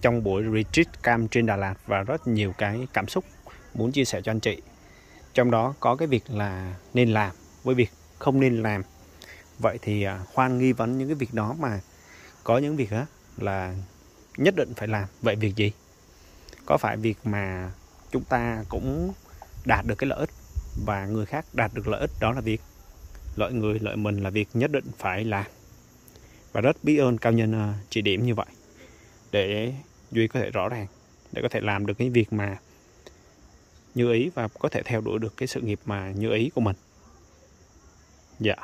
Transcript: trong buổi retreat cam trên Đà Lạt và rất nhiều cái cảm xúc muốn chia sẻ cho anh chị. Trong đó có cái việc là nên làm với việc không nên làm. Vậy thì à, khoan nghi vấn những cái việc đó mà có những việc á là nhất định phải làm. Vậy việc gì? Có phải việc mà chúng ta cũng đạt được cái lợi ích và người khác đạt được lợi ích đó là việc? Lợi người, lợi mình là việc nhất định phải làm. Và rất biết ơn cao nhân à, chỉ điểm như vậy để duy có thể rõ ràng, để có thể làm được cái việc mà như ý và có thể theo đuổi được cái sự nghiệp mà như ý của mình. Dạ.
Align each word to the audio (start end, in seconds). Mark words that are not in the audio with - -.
trong 0.00 0.22
buổi 0.22 0.42
retreat 0.42 1.02
cam 1.02 1.28
trên 1.28 1.46
Đà 1.46 1.56
Lạt 1.56 1.74
và 1.86 2.02
rất 2.02 2.26
nhiều 2.26 2.52
cái 2.58 2.86
cảm 2.92 3.08
xúc 3.08 3.24
muốn 3.74 3.92
chia 3.92 4.04
sẻ 4.04 4.20
cho 4.24 4.32
anh 4.32 4.40
chị. 4.40 4.62
Trong 5.34 5.50
đó 5.50 5.74
có 5.80 5.96
cái 5.96 6.08
việc 6.08 6.24
là 6.28 6.74
nên 6.94 7.10
làm 7.10 7.30
với 7.62 7.74
việc 7.74 7.90
không 8.18 8.40
nên 8.40 8.62
làm. 8.62 8.82
Vậy 9.58 9.78
thì 9.82 10.02
à, 10.02 10.20
khoan 10.32 10.58
nghi 10.58 10.72
vấn 10.72 10.98
những 10.98 11.08
cái 11.08 11.14
việc 11.14 11.34
đó 11.34 11.54
mà 11.58 11.80
có 12.44 12.58
những 12.58 12.76
việc 12.76 12.90
á 12.90 13.06
là 13.36 13.74
nhất 14.36 14.54
định 14.56 14.72
phải 14.76 14.88
làm. 14.88 15.08
Vậy 15.22 15.36
việc 15.36 15.56
gì? 15.56 15.72
Có 16.66 16.76
phải 16.76 16.96
việc 16.96 17.18
mà 17.24 17.70
chúng 18.10 18.24
ta 18.24 18.64
cũng 18.68 19.12
đạt 19.64 19.86
được 19.86 19.94
cái 19.98 20.08
lợi 20.08 20.18
ích 20.18 20.30
và 20.86 21.06
người 21.06 21.26
khác 21.26 21.44
đạt 21.52 21.74
được 21.74 21.88
lợi 21.88 22.00
ích 22.00 22.10
đó 22.20 22.32
là 22.32 22.40
việc? 22.40 22.60
Lợi 23.36 23.52
người, 23.52 23.78
lợi 23.78 23.96
mình 23.96 24.22
là 24.22 24.30
việc 24.30 24.48
nhất 24.54 24.70
định 24.72 24.84
phải 24.98 25.24
làm. 25.24 25.46
Và 26.52 26.60
rất 26.60 26.76
biết 26.84 26.96
ơn 26.96 27.18
cao 27.18 27.32
nhân 27.32 27.54
à, 27.54 27.74
chỉ 27.90 28.02
điểm 28.02 28.26
như 28.26 28.34
vậy 28.34 28.46
để 29.32 29.72
duy 30.10 30.28
có 30.28 30.40
thể 30.40 30.50
rõ 30.50 30.68
ràng, 30.68 30.86
để 31.32 31.42
có 31.42 31.48
thể 31.48 31.60
làm 31.60 31.86
được 31.86 31.94
cái 31.98 32.10
việc 32.10 32.32
mà 32.32 32.58
như 33.94 34.12
ý 34.12 34.30
và 34.34 34.48
có 34.48 34.68
thể 34.68 34.82
theo 34.84 35.00
đuổi 35.00 35.18
được 35.18 35.36
cái 35.36 35.46
sự 35.46 35.60
nghiệp 35.60 35.80
mà 35.84 36.10
như 36.10 36.32
ý 36.32 36.50
của 36.54 36.60
mình. 36.60 36.76
Dạ. 38.40 38.56